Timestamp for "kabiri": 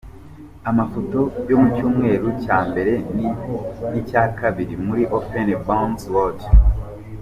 4.39-4.73